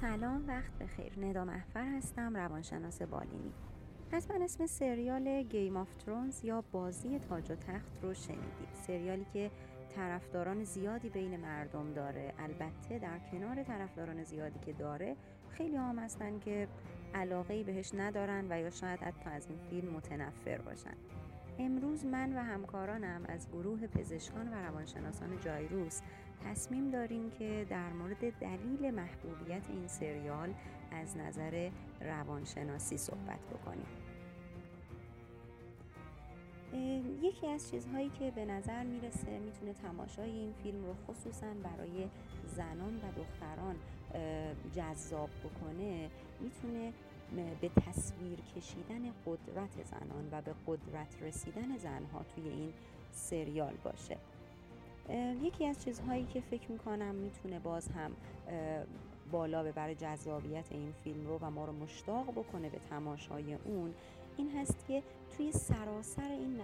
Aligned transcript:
سلام 0.00 0.48
وقت 0.48 0.78
بخیر 0.78 1.12
ندا 1.18 1.44
محفر 1.44 1.84
هستم 1.96 2.36
روانشناس 2.36 3.02
بالینی. 3.02 3.52
حتما 4.12 4.44
اسم 4.44 4.66
سریال 4.66 5.42
گیم 5.42 5.76
آف 5.76 5.94
ترونز 5.94 6.44
یا 6.44 6.64
بازی 6.72 7.18
تاج 7.18 7.50
و 7.50 7.54
تخت 7.54 7.98
رو 8.02 8.14
شنیدید. 8.14 8.68
سریالی 8.86 9.26
که 9.32 9.50
طرفداران 9.96 10.64
زیادی 10.64 11.08
بین 11.08 11.36
مردم 11.36 11.92
داره. 11.92 12.34
البته 12.38 12.98
در 12.98 13.18
کنار 13.18 13.62
طرفداران 13.62 14.24
زیادی 14.24 14.58
که 14.58 14.72
داره 14.72 15.16
خیلی 15.50 15.76
هم 15.76 15.98
هستن 15.98 16.38
که 16.38 16.68
علاقه 17.14 17.62
بهش 17.62 17.94
ندارن 17.94 18.46
و 18.50 18.60
یا 18.60 18.70
شاید 18.70 19.00
حتی 19.00 19.30
از 19.30 19.46
این 19.48 19.58
فیلم 19.70 19.94
متنفر 19.94 20.58
باشن. 20.58 20.94
امروز 21.58 22.04
من 22.04 22.36
و 22.36 22.42
همکارانم 22.42 23.24
از 23.28 23.48
گروه 23.48 23.86
پزشکان 23.86 24.48
و 24.48 24.54
روانشناسان 24.54 25.40
جایروس 25.40 26.00
تصمیم 26.44 26.90
داریم 26.90 27.30
که 27.30 27.66
در 27.70 27.92
مورد 27.92 28.38
دلیل 28.40 28.90
محبوبیت 28.90 29.70
این 29.70 29.86
سریال 29.86 30.54
از 30.90 31.16
نظر 31.16 31.70
روانشناسی 32.00 32.96
صحبت 32.96 33.40
بکنیم. 33.40 33.86
یکی 37.22 37.46
از 37.46 37.70
چیزهایی 37.70 38.08
که 38.08 38.30
به 38.30 38.44
نظر 38.44 38.84
می‌رسه 38.84 39.38
می‌تونه 39.38 39.72
تماشای 39.72 40.30
این 40.30 40.52
فیلم 40.52 40.84
رو 40.84 40.94
خصوصا 41.06 41.46
برای 41.46 42.08
زنان 42.46 42.96
و 42.96 43.12
دختران 43.16 43.76
جذاب 44.72 45.30
بکنه 45.44 46.10
می‌تونه 46.40 46.92
به 47.60 47.68
تصویر 47.68 48.38
کشیدن 48.56 49.02
قدرت 49.26 49.84
زنان 49.84 50.28
و 50.32 50.42
به 50.42 50.54
قدرت 50.66 51.22
رسیدن 51.22 51.76
زنها 51.76 52.24
توی 52.34 52.48
این 52.48 52.72
سریال 53.10 53.74
باشه. 53.84 54.16
یکی 55.42 55.66
از 55.66 55.84
چیزهایی 55.84 56.24
که 56.24 56.40
فکر 56.40 56.70
می‌کنم 56.70 57.14
می‌تونه 57.14 57.58
باز 57.58 57.88
هم 57.88 58.10
بالا 59.30 59.62
ببره 59.62 59.94
جذابیت 59.94 60.66
این 60.70 60.92
فیلم 61.04 61.26
رو 61.26 61.38
و 61.38 61.50
ما 61.50 61.64
رو 61.64 61.72
مشتاق 61.72 62.30
بکنه 62.30 62.70
به 62.70 62.78
تماشای 62.78 63.54
اون 63.54 63.94
این 64.36 64.50
هست 64.50 64.84
که 64.88 65.02
توی 65.36 65.52
سراسر 65.52 66.30
این 66.30 66.60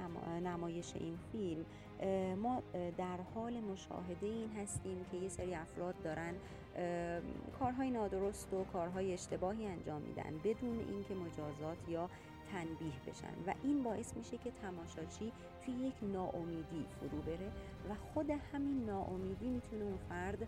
نمایش 0.47 0.93
این 0.97 1.19
فیلم 1.33 1.65
ما 2.37 2.63
در 2.99 3.19
حال 3.35 3.61
مشاهده 3.61 4.27
این 4.27 4.51
هستیم 4.51 5.05
که 5.11 5.17
یه 5.17 5.29
سری 5.29 5.55
افراد 5.55 5.95
دارن 6.05 6.35
کارهای 7.59 7.91
نادرست 7.91 8.55
و 8.55 8.65
کارهای 8.65 9.13
اشتباهی 9.13 9.67
انجام 9.67 10.03
میدن 10.03 10.39
بدون 10.45 10.79
اینکه 10.89 11.15
مجازات 11.15 11.89
یا 11.89 12.11
تنبیه 12.53 13.01
بشن 13.07 13.35
و 13.47 13.55
این 13.63 13.83
باعث 13.83 14.17
میشه 14.17 14.39
که 14.39 14.51
تماشاچی 14.51 15.33
توی 15.65 15.75
یک 15.75 15.95
ناامیدی 16.03 16.87
فرو 17.01 17.23
بره 17.23 17.51
و 17.91 17.95
خود 17.95 18.31
همین 18.31 18.87
ناامیدی 18.87 19.49
می‌تونه 19.49 19.85
اون 19.85 19.99
فرد 20.09 20.43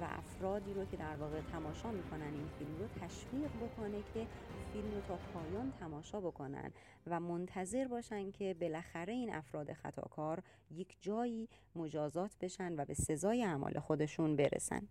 و 0.00 0.04
افرادی 0.04 0.74
رو 0.74 0.84
که 0.84 0.96
در 0.96 1.16
واقع 1.16 1.40
تماشا 1.52 1.90
می‌کنن 1.90 2.34
این 2.34 2.48
فیلم 2.58 2.78
رو 2.78 2.86
تشویق 3.00 3.50
بکنه 3.50 3.98
که 4.14 4.26
فیلم 4.72 4.94
رو 4.94 5.00
تا 5.08 5.18
پایان 5.34 5.72
تماشا 5.80 6.20
بکنن 6.20 6.70
و 7.06 7.20
منتظر 7.20 7.88
باشن 7.88 8.30
که 8.30 8.54
بالاخره 8.60 9.12
این 9.12 9.34
افراد 9.34 9.72
خطاکار 9.72 10.42
یک 10.70 10.96
جایی 11.00 11.48
مجازات 11.76 12.30
بشن 12.40 12.76
و 12.76 12.84
به 12.84 12.94
سزای 12.94 13.44
اعمال 13.44 13.78
خودشون 13.78 14.36
برسن. 14.36 14.82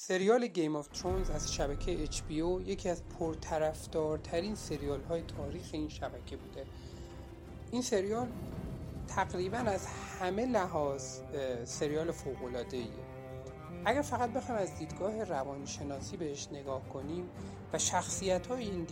سریال 0.00 0.46
گیم 0.46 0.76
آف 0.76 0.88
ترونز 0.88 1.30
از 1.30 1.54
شبکه 1.54 2.06
HBO 2.06 2.68
یکی 2.68 2.88
از 2.88 3.02
پرطرفدارترین 3.08 4.54
سریال 4.54 5.02
های 5.02 5.22
تاریخ 5.22 5.70
این 5.72 5.88
شبکه 5.88 6.36
بوده. 6.36 6.66
این 7.72 7.82
سریال 7.82 8.28
تقریبا 9.08 9.58
از 9.58 9.86
همه 9.86 10.46
لحاظ 10.46 11.20
سریال 11.64 12.10
فوق‌العاده‌ایه. 12.10 12.88
اگر 13.84 14.02
فقط 14.02 14.30
بخوایم 14.30 14.60
از 14.60 14.78
دیدگاه 14.78 15.24
روانشناسی 15.24 16.16
بهش 16.16 16.48
نگاه 16.52 16.88
کنیم 16.88 17.28
و 17.72 17.78
شخصیت 17.78 18.46
های 18.46 18.64
این, 18.64 18.86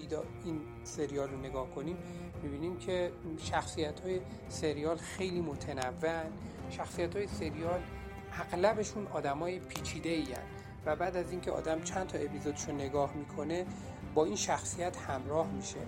این 0.45 0.61
سریال 0.85 1.29
رو 1.29 1.39
نگاه 1.39 1.71
کنیم 1.71 1.97
می‌بینیم 2.43 2.79
که 2.79 3.13
شخصیت 3.39 4.01
های 4.01 4.21
سریال 4.49 4.97
خیلی 4.97 5.41
متنوع 5.41 6.25
شخصیت 6.71 7.17
های 7.17 7.27
سریال 7.27 7.81
اغلبشون 8.33 9.07
آدمای 9.07 9.59
پیچیده 9.59 10.09
ای 10.09 10.35
و 10.87 10.97
بعد 10.97 11.17
از 11.17 11.31
اینکه 11.31 11.51
آدم 11.51 11.83
چند 11.83 12.07
تا 12.07 12.19
اپیزودشو 12.19 12.73
نگاه 12.73 13.15
می‌کنه 13.15 13.67
با 14.15 14.25
این 14.25 14.37
شخصیت 14.37 14.97
همراه 14.97 15.51
میشه. 15.51 15.79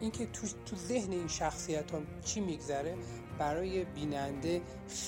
اینکه 0.00 0.26
تو, 0.26 0.46
تو 0.66 0.76
ذهن 0.76 1.12
این 1.12 1.28
شخصیت 1.28 1.90
ها 1.90 2.00
چی 2.24 2.40
میگذره 2.40 2.96
برای 3.38 3.84
بیننده 3.84 4.60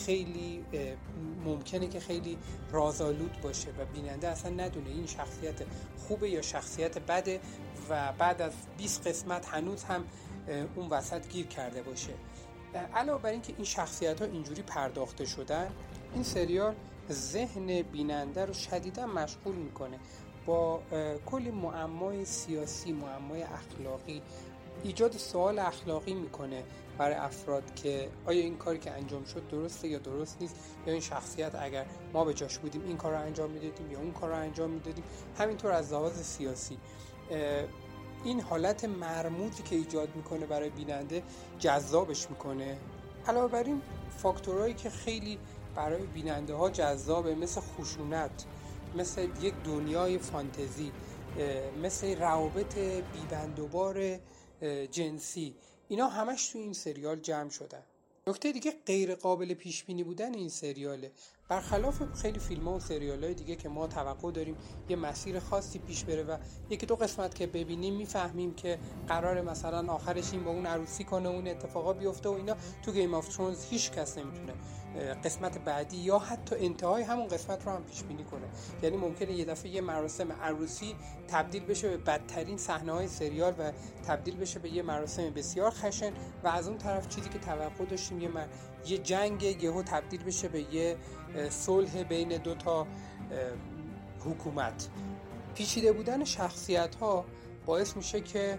خیلی 0.06 0.64
ممکنه 1.44 1.86
که 1.86 2.00
خیلی 2.00 2.38
رازآلود 2.70 3.40
باشه 3.42 3.70
و 3.70 3.84
بیننده 3.94 4.28
اصلا 4.28 4.50
ندونه 4.50 4.90
این 4.90 5.06
شخصیت 5.06 5.62
خوبه 5.96 6.30
یا 6.30 6.42
شخصیت 6.42 6.98
بده 6.98 7.40
و 7.90 8.12
بعد 8.18 8.42
از 8.42 8.52
20 8.78 9.06
قسمت 9.06 9.48
هنوز 9.48 9.84
هم 9.84 10.04
اون 10.76 10.88
وسط 10.88 11.28
گیر 11.28 11.46
کرده 11.46 11.82
باشه. 11.82 12.12
علاوه 12.94 13.22
بر 13.22 13.30
اینکه 13.30 13.52
این 13.56 13.64
شخصیت 13.64 14.22
ها 14.22 14.26
اینجوری 14.26 14.62
پرداخته 14.62 15.24
شدن 15.24 15.70
این 16.14 16.22
سریال 16.22 16.74
ذهن 17.12 17.82
بیننده 17.82 18.44
رو 18.44 18.52
شدیدا 18.52 19.06
مشغول 19.06 19.54
می‌کنه. 19.54 19.98
با 20.46 20.82
کلی 21.26 21.50
معمای 21.50 22.24
سیاسی 22.24 22.92
معمای 22.92 23.42
اخلاقی 23.42 24.22
ایجاد 24.82 25.12
سوال 25.12 25.58
اخلاقی 25.58 26.14
می‌کنه 26.14 26.64
برای 26.98 27.14
افراد 27.14 27.74
که 27.74 28.08
آیا 28.26 28.40
این 28.40 28.56
کاری 28.56 28.78
که 28.78 28.90
انجام 28.90 29.24
شد 29.24 29.48
درسته 29.48 29.88
یا 29.88 29.98
درست 29.98 30.36
نیست 30.40 30.56
یا 30.86 30.92
این 30.92 31.02
شخصیت 31.02 31.54
اگر 31.54 31.86
ما 32.12 32.24
به 32.24 32.34
جاش 32.34 32.58
بودیم 32.58 32.82
این 32.86 32.96
کار 32.96 33.12
رو 33.12 33.18
انجام 33.18 33.50
می‌دادیم 33.50 33.90
یا 33.90 33.98
اون 33.98 34.12
کار 34.12 34.30
رو 34.30 34.36
انجام 34.36 34.70
می‌دادیم. 34.70 35.04
همینطور 35.38 35.72
از 35.72 35.92
لحاظ 35.92 36.22
سیاسی 36.22 36.78
این 38.24 38.40
حالت 38.40 38.84
مرموزی 38.84 39.62
که 39.62 39.76
ایجاد 39.76 40.16
می‌کنه 40.16 40.46
برای 40.46 40.70
بیننده 40.70 41.22
جذابش 41.58 42.30
می‌کنه. 42.30 42.78
علاوه 43.26 43.52
بر 43.52 43.64
این 43.64 43.82
فاکتورهایی 44.18 44.74
که 44.74 44.90
خیلی 44.90 45.38
برای 45.74 46.06
بیننده 46.06 46.54
ها 46.54 46.70
جذابه 46.70 47.34
مثل 47.34 47.60
خشونت 47.60 48.44
مثل 48.94 49.28
یک 49.42 49.54
دنیای 49.64 50.18
فانتزی 50.18 50.92
مثل 51.82 52.18
روابط 52.18 52.74
بیبندوبار 53.12 54.18
جنسی. 54.90 55.54
اینا 55.88 56.08
همش 56.08 56.48
تو 56.48 56.58
این 56.58 56.72
سریال 56.72 57.20
جمع 57.20 57.50
شدن. 57.50 57.82
نکته 58.26 58.52
دیگه 58.52 58.74
غیر 58.86 59.14
قابل 59.14 59.54
پیش 59.54 59.84
بینی 59.84 60.04
بودن 60.04 60.34
این 60.34 60.48
سریاله. 60.48 61.12
برخلاف 61.50 62.02
خیلی 62.14 62.38
فیلم 62.38 62.68
ها 62.68 62.74
و 62.74 62.80
سریال 62.80 63.24
های 63.24 63.34
دیگه 63.34 63.56
که 63.56 63.68
ما 63.68 63.86
توقع 63.86 64.30
داریم 64.30 64.56
یه 64.88 64.96
مسیر 64.96 65.40
خاصی 65.40 65.78
پیش 65.78 66.04
بره 66.04 66.22
و 66.22 66.36
یکی 66.70 66.86
دو 66.86 66.96
قسمت 66.96 67.34
که 67.34 67.46
ببینیم 67.46 67.96
می‌فهمیم 67.96 68.54
که 68.54 68.78
قرار 69.08 69.40
مثلا 69.40 69.92
آخرش 69.92 70.32
این 70.32 70.44
با 70.44 70.50
اون 70.50 70.66
عروسی 70.66 71.04
کنه 71.04 71.28
اون 71.28 71.48
اتفاقا 71.48 71.92
بیفته 71.92 72.28
و 72.28 72.32
اینا. 72.32 72.56
تو 72.82 72.92
Game 72.92 73.14
of 73.14 73.36
Thrones 73.36 73.64
هیچ 73.64 73.90
کس 73.90 74.18
نمی‌تونه 74.18 74.52
قسمت 75.24 75.58
بعدی 75.58 75.96
یا 75.96 76.18
حتی 76.18 76.56
انتهای 76.56 77.02
همون 77.02 77.28
قسمت 77.28 77.66
رو 77.66 77.72
هم 77.72 77.84
پیش 77.84 78.02
بینی 78.02 78.24
کنه. 78.24 78.46
یعنی 78.82 78.96
ممکنه 78.96 79.32
یه 79.32 79.44
دفعه 79.44 79.70
یه 79.70 79.80
مراسم 79.80 80.32
عروسی 80.32 80.94
تبدیل 81.28 81.64
بشه 81.64 81.88
به 81.88 81.96
بدترین 81.96 82.56
صحنه 82.56 82.92
های 82.92 83.08
سریال 83.08 83.54
و 83.58 83.72
تبدیل 84.06 84.36
بشه 84.36 84.58
به 84.58 84.70
یه 84.70 84.82
مراسم 84.82 85.30
بسیار 85.30 85.70
خشن 85.70 86.12
و 86.44 86.48
از 86.48 86.68
اون 86.68 86.78
طرف 86.78 87.08
چیزی 87.08 87.28
که 87.28 87.38
توقع 87.38 87.84
داشتیم 87.84 88.20
یه, 88.20 88.30
یه 88.86 88.98
جنگ 88.98 89.42
یهو 89.42 89.82
تبدیل 89.82 90.24
بشه 90.24 90.48
به 90.48 90.74
یه 90.74 90.96
صلح 91.48 92.02
بین 92.02 92.28
دو 92.28 92.54
تا 92.54 92.86
حکومت. 94.24 94.88
پیچیده 95.54 95.92
بودن 95.92 96.24
شخصیت 96.24 96.94
ها 96.94 97.24
باعث 97.66 97.96
میشه 97.96 98.20
که 98.20 98.58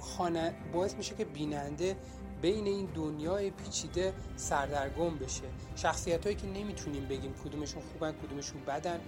خانه 0.00 0.54
باعث 0.72 0.94
میشه 0.94 1.14
که 1.14 1.24
بیننده 1.24 1.96
بین 2.42 2.66
این 2.66 2.86
دنیای 2.94 3.50
پیچیده 3.50 4.12
سردرگم 4.36 5.18
بشه. 5.18 5.42
شخصیت 5.76 6.24
هایی 6.24 6.36
که 6.36 6.46
نمی‌تونیم 6.46 7.04
بگیم 7.04 7.34
کدومشون 7.44 7.82
خوبن 7.82 8.12
کدومشون 8.12 8.60
بدن 8.64 9.00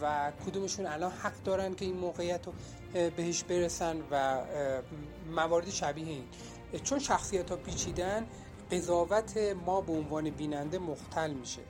و 0.00 0.32
کدومشون 0.46 0.86
الان 0.86 1.10
حق 1.10 1.42
دارن 1.44 1.74
که 1.74 1.84
این 1.84 1.96
موقعیت 1.96 2.46
رو 2.46 2.52
بهش 2.92 3.42
برسن 3.42 3.96
و 4.10 4.42
مواردی 5.36 5.72
شبیه 5.72 6.06
این. 6.06 6.24
چون 6.84 6.98
شخصیت 6.98 7.50
ها 7.50 7.56
پیچیدن 7.56 8.26
قضاوت 8.70 9.38
ما 9.66 9.80
به 9.80 9.92
عنوان 9.92 10.30
بیننده 10.30 10.78
مختل 10.78 11.32
میشه. 11.32 11.62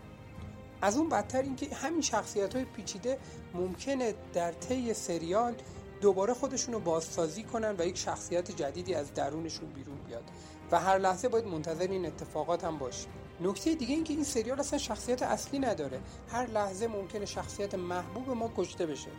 از 0.83 0.97
اون 0.97 1.09
بدتر 1.09 1.43
اینکه 1.43 1.75
همین 1.75 2.01
شخصیت 2.01 2.55
های 2.55 2.65
پیچیده 2.65 3.19
ممکنه 3.55 4.15
در 4.35 4.53
طی 4.53 4.95
سریال 4.95 5.55
دوباره 6.01 6.35
خودشون 6.35 6.75
رو 6.75 6.81
بازسازی 6.81 7.43
کنن 7.43 7.75
و 7.79 7.87
یک 7.87 7.99
شخصیت 7.99 8.51
جدیدی 8.51 8.95
از 8.95 9.15
درونشون 9.15 9.69
بیرون 9.69 9.97
بیاد. 10.07 10.25
و 10.71 10.81
هر 10.81 10.99
لحظه 10.99 11.29
باید 11.29 11.47
منتظر 11.47 11.89
این 11.89 12.07
اتفاقات 12.07 12.65
هم 12.65 12.79
باشیم. 12.79 13.11
نکته 13.41 13.75
دیگه 13.75 13.95
این 13.95 14.05
که 14.05 14.13
این 14.13 14.25
سریال 14.25 14.61
اصلا 14.61 14.79
شخصیت 14.79 15.23
اصلی 15.23 15.59
نداره. 15.59 16.01
هر 16.29 16.47
لحظه 16.47 16.87
ممکنه 16.87 17.27
شخصیت 17.27 17.75
محبوب 17.75 18.31
ما 18.31 18.53
کشته 18.57 18.87
بشه. 18.87 19.11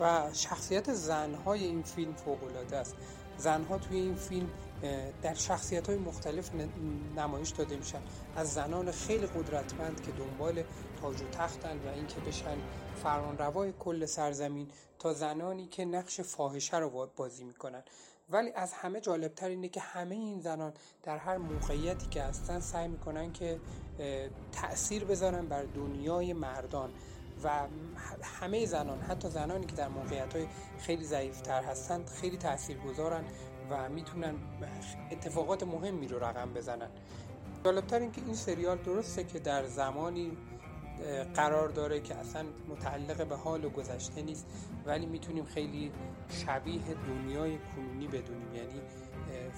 و 0.00 0.28
شخصیت 0.32 0.92
زنهای 0.92 1.64
این 1.64 1.82
فیلم 1.82 2.14
فوق 2.14 2.44
العاده 2.44 2.76
است. 2.76 2.96
زنها 3.38 3.78
توی 3.78 3.96
این 3.96 4.14
فیلم 4.14 4.48
در 5.22 5.34
شخصیت 5.34 5.86
های 5.86 5.98
مختلف 5.98 6.50
نمایش 7.16 7.50
داده 7.50 7.76
میشن. 7.76 8.02
از 8.36 8.52
زنان 8.52 8.90
خیلی 8.90 9.26
قدرتمند 9.26 10.00
که 10.00 10.12
دنبال 10.12 10.62
تاج 11.00 11.22
و 11.22 11.24
تختن 11.32 11.78
و 11.78 11.88
اینکه 11.94 12.20
بشن 12.20 12.56
فرمانروای 13.02 13.72
کل 13.78 14.06
سرزمین 14.06 14.68
تا 14.98 15.12
زنانی 15.12 15.66
که 15.66 15.84
نقش 15.84 16.20
فاحشه 16.20 16.78
رو 16.78 17.10
بازی 17.16 17.44
می‌کنن. 17.44 17.82
ولی 18.30 18.52
از 18.52 18.72
همه 18.72 19.00
جالبتر 19.00 19.48
اینه 19.48 19.68
که 19.68 19.80
همه 19.80 20.14
این 20.14 20.40
زنان 20.40 20.72
در 21.02 21.18
هر 21.18 21.36
موقعیتی 21.36 22.06
که 22.06 22.22
هستن 22.22 22.60
سعی 22.60 22.88
می‌کنن 22.88 23.32
که 23.32 23.60
تأثیر 24.52 25.04
بذارن 25.04 25.46
بر 25.46 25.62
دنیای 25.62 26.32
مردان. 26.32 26.90
و 27.44 27.66
همه 28.22 28.66
زنان 28.66 29.00
حتی 29.00 29.30
زنانی 29.30 29.66
که 29.66 29.76
در 29.76 29.88
موقعیت 29.88 30.36
های 30.36 30.46
خیلی 30.78 31.04
ضعیفتر 31.04 31.62
هستند 31.62 32.08
خیلی 32.08 32.36
تأثیر 32.36 32.78
گذارن 32.78 33.24
و 33.70 33.88
می‌تونن 33.88 34.34
اتفاقات 35.10 35.62
مهمی 35.62 36.08
رو 36.08 36.18
رقم 36.18 36.52
بزنن. 36.52 36.88
جالبتر 37.64 37.98
این 37.98 38.12
که 38.12 38.20
این 38.26 38.34
سریال 38.34 38.78
درسته 38.78 39.24
که 39.24 39.38
در 39.38 39.66
زمانی 39.66 40.32
قرار 41.34 41.68
داره 41.68 42.00
که 42.00 42.14
اصلا 42.14 42.44
متعلق 42.68 43.26
به 43.26 43.36
حال 43.36 43.64
و 43.64 43.70
گذشته 43.70 44.22
نیست 44.22 44.46
ولی 44.86 45.06
می‌تونیم 45.06 45.44
خیلی 45.44 45.92
شبیه 46.28 46.82
دنیای 47.06 47.58
کنونی 47.76 48.06
بدونیم. 48.06 48.54
یعنی 48.54 48.80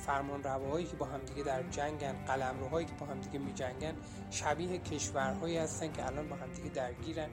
فرمان 0.06 0.42
رواهایی 0.42 0.86
که 0.86 0.96
با 0.96 1.06
همدیگه 1.06 1.42
در 1.42 1.62
جنگن 1.62 2.12
قلم 2.26 2.60
روهایی 2.60 2.86
که 2.86 2.92
با 3.00 3.06
همدیگه 3.06 3.38
می 3.38 3.52
جنگن 3.52 3.94
شبیه 4.30 4.78
کشورهایی 4.78 5.56
هستن 5.56 5.92
که 5.92 6.06
الان 6.06 6.28
با 6.28 6.36
همدیگه 6.36 6.68
درگیرن. 6.68 7.28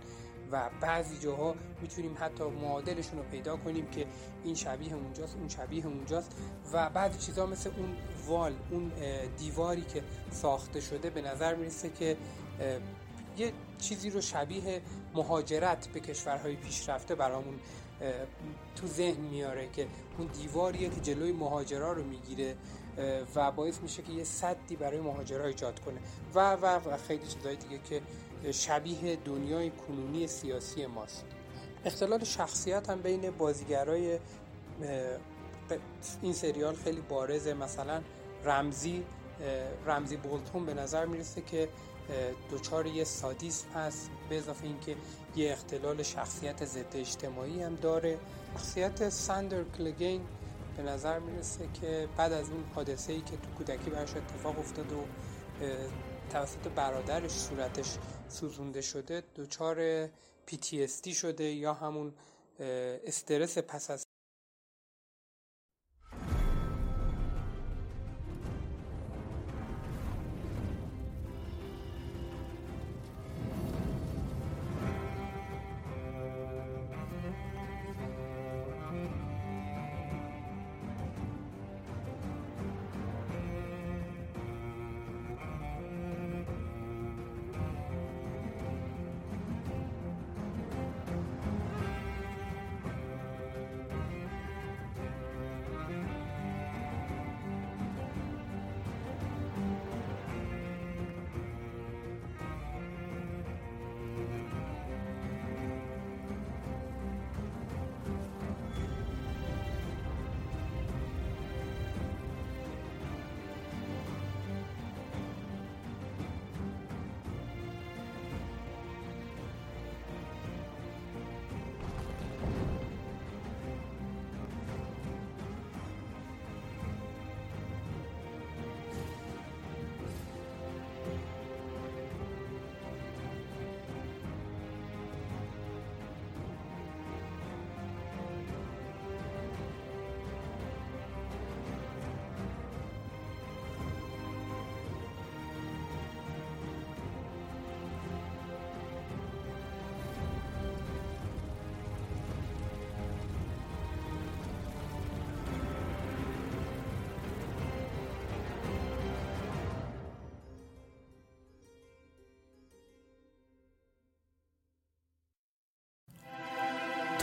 و 0.51 0.69
بعضی 0.81 1.19
جاها 1.19 1.55
می‌تونیم 1.81 2.15
حتی 2.19 2.43
معادلشون 2.43 3.19
رو 3.19 3.25
پیدا 3.31 3.57
کنیم 3.57 3.87
که 3.87 4.05
این 4.43 4.55
شبیه 4.55 4.93
اونجاست 4.93 5.35
اون 5.35 5.49
شبیه 5.49 5.85
اونجاست. 5.85 6.31
و 6.73 6.89
بعضی 6.89 7.19
چیزها 7.19 7.45
مثل 7.45 7.69
اون 7.77 7.97
وال 8.27 8.53
اون 8.71 8.91
دیواری 9.37 9.81
که 9.81 10.03
ساخته 10.31 10.81
شده 10.81 11.09
به 11.09 11.21
نظر 11.21 11.55
می‌رسه 11.55 11.89
که 11.89 12.17
یه 13.37 13.51
چیزی 13.77 14.09
رو 14.09 14.21
شبیه 14.21 14.81
مهاجرت 15.13 15.87
به 15.87 15.99
کشورهای 15.99 16.55
پیشرفته 16.55 17.15
برامون 17.15 17.59
تو 18.75 18.87
ذهن 18.87 19.21
میاره 19.21 19.69
که 19.69 19.87
اون 20.17 20.27
دیواریه 20.27 20.89
که 20.89 21.01
جلوی 21.01 21.31
مهاجرا 21.31 21.93
رو 21.93 22.03
می‌گیره 22.03 22.55
و 23.35 23.51
باعث 23.51 23.81
میشه 23.81 24.01
که 24.01 24.11
یه 24.13 24.23
صدی 24.23 24.75
برای 24.75 24.99
مهاجرا 24.99 25.45
ایجاد 25.45 25.79
کنه. 25.79 25.99
و 26.35 26.53
و 26.53 26.65
و 26.65 26.97
خیلی 26.97 27.27
چیزهای 27.27 27.55
دیگه 27.55 27.79
که 27.89 28.01
شبیه 28.51 29.15
دنیای 29.15 29.69
کنونی 29.71 30.27
سیاسی 30.27 30.85
ماست. 30.85 31.25
اختلال 31.85 32.23
شخصیت 32.23 32.89
هم 32.89 33.01
بین 33.01 33.31
بازیگرای 33.31 34.19
این 36.21 36.33
سریال 36.33 36.75
خیلی 36.75 37.01
بارزه. 37.01 37.53
مثلا 37.53 38.01
رمزی 38.45 39.03
رمزی 39.85 40.17
بولتون 40.17 40.65
به 40.65 40.73
نظر 40.73 41.05
می‌رسه 41.05 41.41
که 41.41 41.69
دچار 42.51 42.85
یه 42.85 43.03
سادیسم 43.03 43.69
هست 43.69 44.09
به 44.29 44.37
اضافه 44.37 44.65
اینکه 44.65 44.95
یه 45.35 45.51
اختلال 45.51 46.03
شخصیت 46.03 46.65
ضد 46.65 46.95
اجتماعی 46.95 47.63
هم 47.63 47.75
داره. 47.75 48.17
شخصیت 48.53 49.09
ساندر 49.09 49.63
کلگین 49.77 50.21
به 50.77 50.83
نظر 50.83 51.19
می‌رسه 51.19 51.67
که 51.81 52.07
بعد 52.17 52.33
از 52.33 52.49
اون 52.49 52.63
حادثه 52.75 53.13
ای 53.13 53.21
که 53.21 53.37
تو 53.37 53.49
کودکی 53.57 53.89
براش 53.89 54.15
اتفاق 54.15 54.59
افتاده 54.59 54.95
و 54.95 55.03
توسط 56.29 56.67
برادرش 56.75 57.31
صورتش 57.31 57.97
سوزونده 58.29 58.81
شده 58.81 59.23
دچار 59.35 60.07
PTSD 60.47 61.15
شده 61.15 61.43
یا 61.43 61.73
همون 61.73 62.13
استرس 62.59 63.57
پس 63.57 63.91
از 63.91 64.03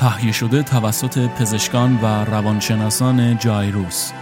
تهیه 0.00 0.32
شده 0.32 0.62
توسط 0.62 1.18
پزشکان 1.18 1.96
و 2.02 2.24
روانشناسان 2.24 3.38
جایروس 3.38 4.12